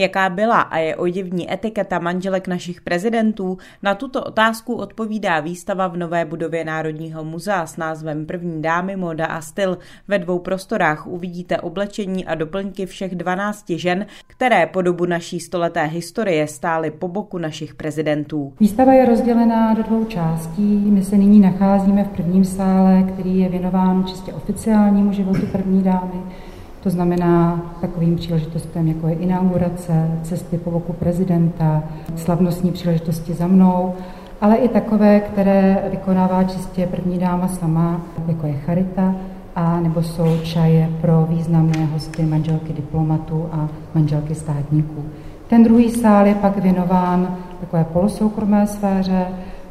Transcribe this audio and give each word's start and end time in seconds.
Jaká 0.00 0.28
byla 0.28 0.60
a 0.60 0.78
je 0.78 0.96
oděvní 0.96 1.52
etiketa 1.52 1.98
manželek 1.98 2.48
našich 2.48 2.80
prezidentů? 2.80 3.58
Na 3.82 3.94
tuto 3.94 4.24
otázku 4.24 4.74
odpovídá 4.74 5.40
výstava 5.40 5.88
v 5.88 5.96
nové 5.96 6.24
budově 6.24 6.64
Národního 6.64 7.24
muzea 7.24 7.66
s 7.66 7.76
názvem 7.76 8.26
První 8.26 8.62
dámy, 8.62 8.96
moda 8.96 9.26
a 9.26 9.40
styl. 9.40 9.78
Ve 10.08 10.18
dvou 10.18 10.38
prostorách 10.38 11.06
uvidíte 11.06 11.60
oblečení 11.60 12.26
a 12.26 12.34
doplňky 12.34 12.86
všech 12.86 13.14
12 13.14 13.64
žen, 13.70 14.06
které 14.26 14.66
po 14.66 14.82
dobu 14.82 15.06
naší 15.06 15.40
stoleté 15.40 15.84
historie 15.84 16.46
stály 16.46 16.90
po 16.90 17.08
boku 17.08 17.38
našich 17.38 17.74
prezidentů. 17.74 18.52
Výstava 18.60 18.92
je 18.92 19.06
rozdělená 19.06 19.74
do 19.74 19.82
dvou 19.82 20.04
částí. 20.04 20.62
My 20.62 21.02
se 21.02 21.16
nyní 21.16 21.40
nacházíme 21.40 22.04
v 22.04 22.08
prvním 22.08 22.44
sále, 22.44 23.02
který 23.12 23.38
je 23.38 23.48
věnován 23.48 24.04
čistě 24.06 24.32
oficiálnímu 24.32 25.12
životu 25.12 25.46
první 25.52 25.82
dámy 25.82 26.22
to 26.82 26.90
znamená 26.90 27.62
takovým 27.80 28.16
příležitostem, 28.16 28.88
jako 28.88 29.08
je 29.08 29.14
inaugurace, 29.14 30.10
cesty 30.22 30.58
po 30.58 30.70
boku 30.70 30.92
prezidenta, 30.92 31.82
slavnostní 32.16 32.72
příležitosti 32.72 33.34
za 33.34 33.46
mnou, 33.46 33.94
ale 34.40 34.56
i 34.56 34.68
takové, 34.68 35.20
které 35.20 35.78
vykonává 35.90 36.44
čistě 36.44 36.86
první 36.86 37.18
dáma 37.18 37.48
sama, 37.48 38.00
jako 38.28 38.46
je 38.46 38.52
charita, 38.52 39.14
a 39.56 39.80
nebo 39.80 40.02
jsou 40.02 40.38
čaje 40.42 40.90
pro 41.00 41.26
významné 41.30 41.84
hosty 41.84 42.22
manželky 42.22 42.72
diplomatů 42.72 43.48
a 43.52 43.68
manželky 43.94 44.34
státníků. 44.34 45.04
Ten 45.48 45.64
druhý 45.64 45.90
sál 45.90 46.26
je 46.26 46.34
pak 46.34 46.58
věnován 46.58 47.36
takové 47.60 47.84
polosoukromé 47.84 48.66
sféře, 48.66 49.26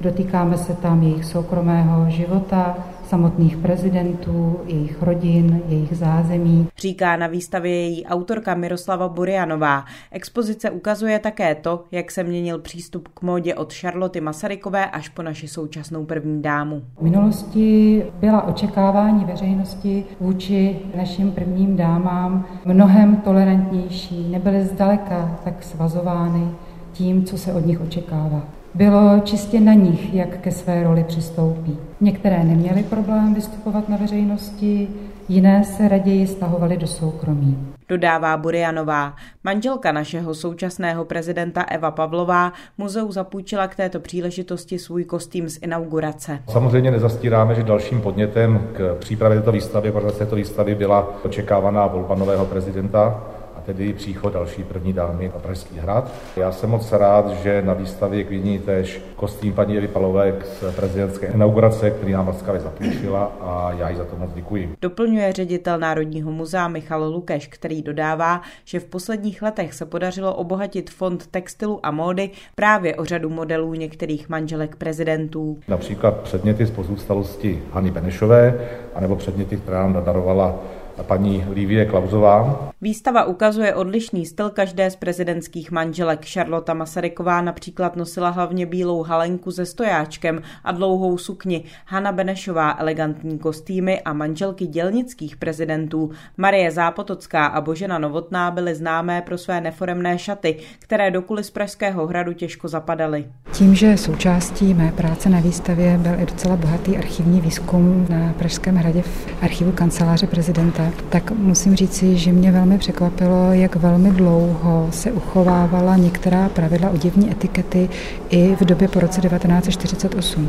dotýkáme 0.00 0.58
se 0.58 0.74
tam 0.74 1.02
jejich 1.02 1.24
soukromého 1.24 2.10
života, 2.10 2.76
samotných 3.12 3.56
prezidentů, 3.56 4.60
jejich 4.66 5.02
rodin, 5.02 5.62
jejich 5.68 5.96
zázemí. 5.96 6.68
Říká 6.78 7.16
na 7.16 7.26
výstavě 7.26 7.72
její 7.72 8.06
autorka 8.06 8.54
Miroslava 8.54 9.08
Burianová. 9.08 9.84
Expozice 10.10 10.70
ukazuje 10.70 11.18
také 11.18 11.54
to, 11.54 11.84
jak 11.90 12.10
se 12.10 12.24
měnil 12.24 12.58
přístup 12.58 13.08
k 13.08 13.22
módě 13.22 13.54
od 13.54 13.72
Charloty 13.74 14.20
Masarykové 14.20 14.86
až 14.86 15.08
po 15.08 15.22
naši 15.22 15.48
současnou 15.48 16.04
první 16.04 16.42
dámu. 16.42 16.82
V 16.98 17.02
minulosti 17.02 18.02
byla 18.20 18.42
očekávání 18.42 19.24
veřejnosti 19.24 20.04
vůči 20.20 20.76
našim 20.96 21.32
prvním 21.32 21.76
dámám 21.76 22.46
mnohem 22.64 23.16
tolerantnější, 23.16 24.28
nebyly 24.30 24.64
zdaleka 24.64 25.38
tak 25.44 25.62
svazovány 25.62 26.48
tím, 26.92 27.24
co 27.24 27.38
se 27.38 27.52
od 27.52 27.66
nich 27.66 27.80
očekává. 27.80 28.61
Bylo 28.74 29.20
čistě 29.24 29.60
na 29.60 29.72
nich, 29.72 30.14
jak 30.14 30.40
ke 30.40 30.50
své 30.50 30.82
roli 30.82 31.04
přistoupí. 31.04 31.78
Některé 32.00 32.44
neměly 32.44 32.82
problém 32.82 33.34
vystupovat 33.34 33.88
na 33.88 33.96
veřejnosti, 33.96 34.88
jiné 35.28 35.64
se 35.64 35.88
raději 35.88 36.26
stahovaly 36.26 36.76
do 36.76 36.86
soukromí. 36.86 37.58
Dodává 37.88 38.36
Burianová. 38.36 39.14
Manželka 39.44 39.92
našeho 39.92 40.34
současného 40.34 41.04
prezidenta 41.04 41.62
Eva 41.62 41.90
Pavlová 41.90 42.52
muzeu 42.78 43.12
zapůjčila 43.12 43.68
k 43.68 43.74
této 43.74 44.00
příležitosti 44.00 44.78
svůj 44.78 45.04
kostým 45.04 45.48
z 45.48 45.58
inaugurace. 45.62 46.38
Samozřejmě 46.48 46.90
nezastíráme, 46.90 47.54
že 47.54 47.62
dalším 47.62 48.00
podnětem 48.00 48.68
k 48.76 48.96
přípravě 48.98 49.38
této 49.38 49.52
výstavy, 49.52 49.92
protože 49.92 50.18
této 50.18 50.36
výstavy 50.36 50.74
byla 50.74 51.24
očekávaná 51.24 51.86
volba 51.86 52.14
nového 52.14 52.46
prezidenta 52.46 53.22
tedy 53.66 53.92
příchod 53.92 54.32
další 54.32 54.64
první 54.64 54.92
dámy 54.92 55.30
na 55.34 55.40
Pražský 55.40 55.78
hrad. 55.78 56.12
Já 56.36 56.52
jsem 56.52 56.70
moc 56.70 56.92
rád, 56.92 57.30
že 57.30 57.62
na 57.62 57.74
výstavě 57.74 58.24
k 58.24 58.30
viní 58.30 58.58
tež 58.58 59.00
kostým 59.16 59.52
paní 59.52 59.78
Evy 59.78 59.88
Palové 59.88 60.34
z 60.60 60.76
prezidentské 60.76 61.26
inaugurace, 61.26 61.90
který 61.90 62.12
nám 62.12 62.28
laskavě 62.28 62.60
zapůjčila 62.60 63.32
a 63.40 63.72
já 63.78 63.88
jí 63.88 63.96
za 63.96 64.04
to 64.04 64.16
moc 64.16 64.30
děkuji. 64.34 64.74
Doplňuje 64.82 65.32
ředitel 65.32 65.78
Národního 65.78 66.30
muzea 66.30 66.68
Michal 66.68 67.04
Lukeš, 67.04 67.46
který 67.46 67.82
dodává, 67.82 68.40
že 68.64 68.80
v 68.80 68.84
posledních 68.84 69.42
letech 69.42 69.74
se 69.74 69.86
podařilo 69.86 70.34
obohatit 70.34 70.90
fond 70.90 71.26
textilu 71.26 71.80
a 71.82 71.90
módy 71.90 72.30
právě 72.54 72.96
o 72.96 73.04
řadu 73.04 73.30
modelů 73.30 73.74
některých 73.74 74.28
manželek 74.28 74.76
prezidentů. 74.76 75.58
Například 75.68 76.20
předměty 76.20 76.66
z 76.66 76.70
pozůstalosti 76.70 77.62
Hany 77.72 77.90
Benešové, 77.90 78.68
anebo 78.94 79.16
předměty, 79.16 79.56
která 79.56 79.88
nám 79.88 80.04
darovala 80.04 80.54
paní 81.02 81.44
Lívie 81.50 81.86
Klauzová. 81.86 82.68
Výstava 82.80 83.24
ukazuje 83.24 83.74
odlišný 83.74 84.26
styl 84.26 84.50
každé 84.50 84.90
z 84.90 84.96
prezidentských 84.96 85.70
manželek. 85.70 86.26
Charlotte 86.26 86.74
Masaryková 86.74 87.42
například 87.42 87.96
nosila 87.96 88.30
hlavně 88.30 88.66
bílou 88.66 89.02
halenku 89.02 89.50
se 89.50 89.66
stojáčkem 89.66 90.42
a 90.64 90.72
dlouhou 90.72 91.18
sukni. 91.18 91.64
Hanna 91.86 92.12
Benešová 92.12 92.76
elegantní 92.78 93.38
kostýmy 93.38 94.00
a 94.00 94.12
manželky 94.12 94.66
dělnických 94.66 95.36
prezidentů 95.36 96.10
Marie 96.36 96.70
Zápotocká 96.70 97.46
a 97.46 97.60
Božena 97.60 97.98
Novotná 97.98 98.50
byly 98.50 98.74
známé 98.74 99.22
pro 99.22 99.38
své 99.38 99.60
neforemné 99.60 100.18
šaty, 100.18 100.56
které 100.78 101.10
do 101.10 101.22
kulis 101.22 101.50
Pražského 101.50 102.06
hradu 102.06 102.32
těžko 102.32 102.68
zapadaly. 102.68 103.24
Tím, 103.52 103.74
že 103.74 103.96
součástí 103.96 104.74
mé 104.74 104.92
práce 104.92 105.28
na 105.28 105.40
výstavě 105.40 105.98
byl 105.98 106.20
i 106.20 106.26
docela 106.26 106.56
bohatý 106.56 106.96
archivní 106.96 107.40
výzkum 107.40 108.06
na 108.10 108.32
Pražském 108.38 108.76
hradě 108.76 109.02
v 109.02 109.42
archivu 109.42 109.72
kanceláře 109.72 110.26
prezidenta, 110.26 110.91
tak 111.08 111.30
musím 111.30 111.76
říci, 111.76 112.16
že 112.16 112.32
mě 112.32 112.52
velmi 112.52 112.78
překvapilo, 112.78 113.52
jak 113.52 113.76
velmi 113.76 114.10
dlouho 114.10 114.88
se 114.90 115.12
uchovávala 115.12 115.96
některá 115.96 116.48
pravidla 116.48 116.90
oděvní 116.90 117.30
etikety 117.30 117.88
i 118.30 118.56
v 118.56 118.64
době 118.64 118.88
po 118.88 119.00
roce 119.00 119.20
1948. 119.20 120.48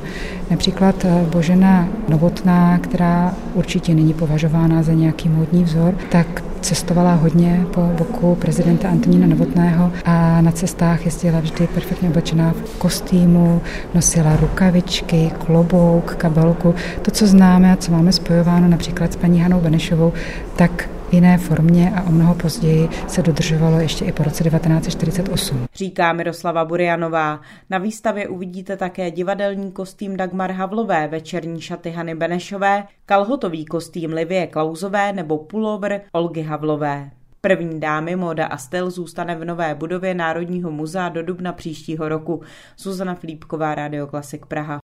Například 0.51 1.05
eh, 1.05 1.25
Božena 1.31 1.87
Novotná, 2.09 2.77
která 2.77 3.33
určitě 3.53 3.95
není 3.95 4.13
považována 4.13 4.83
za 4.83 4.93
nějaký 4.93 5.29
módní 5.29 5.63
vzor, 5.63 5.95
tak 6.11 6.43
cestovala 6.63 7.13
hodně 7.13 7.65
po 7.73 7.81
boku 7.81 8.35
prezidenta 8.35 8.89
Antonína 8.89 9.27
Novotného 9.27 9.91
a 10.05 10.41
na 10.41 10.51
cestách 10.51 11.05
jezdila 11.05 11.39
vždy 11.39 11.67
perfektně 11.67 12.09
oblečená 12.09 12.51
v 12.51 12.77
kostýmu, 12.77 13.61
nosila 13.93 14.35
rukavičky, 14.35 15.31
klobouk, 15.45 16.15
kabelku. 16.15 16.75
To, 17.01 17.11
co 17.11 17.27
známe 17.27 17.73
a 17.73 17.75
co 17.75 17.91
máme 17.91 18.11
spojováno 18.11 18.67
například 18.67 19.13
s 19.13 19.15
paní 19.15 19.41
Hanou 19.41 19.61
Benešovou, 19.61 20.13
tak 20.55 20.89
jiné 21.13 21.37
formě 21.37 21.91
a 21.95 22.03
o 22.03 22.11
mnoho 22.11 22.35
později 22.35 22.89
se 23.07 23.21
dodržovalo 23.21 23.79
ještě 23.79 24.05
i 24.05 24.11
po 24.11 24.23
roce 24.23 24.43
1948. 24.43 25.65
Říká 25.75 26.13
Miroslava 26.13 26.65
Burianová. 26.65 27.41
Na 27.69 27.77
výstavě 27.77 28.27
uvidíte 28.27 28.77
také 28.77 29.11
divadelní 29.11 29.71
kostým 29.71 30.17
Dagmar 30.17 30.51
Havlové, 30.51 31.07
večerní 31.07 31.61
šaty 31.61 31.89
Hany 31.89 32.15
Benešové, 32.15 32.83
kalhotový 33.05 33.65
kostým 33.65 34.13
Livie 34.13 34.47
Klauzové 34.47 35.13
nebo 35.13 35.37
pullover 35.37 36.01
Olgy 36.11 36.41
Havlové. 36.41 37.11
První 37.41 37.79
dámy 37.79 38.15
móda 38.15 38.45
a 38.45 38.57
styl 38.57 38.91
zůstane 38.91 39.35
v 39.35 39.45
nové 39.45 39.75
budově 39.75 40.13
Národního 40.13 40.71
muzea 40.71 41.09
do 41.09 41.23
dubna 41.23 41.53
příštího 41.53 42.09
roku. 42.09 42.41
Zuzana 42.77 43.15
Flípková, 43.15 43.75
Radio 43.75 44.07
Klasik 44.07 44.45
Praha. 44.45 44.81